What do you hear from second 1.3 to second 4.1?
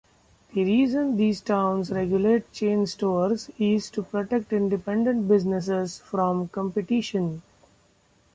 towns regulate chain stores is to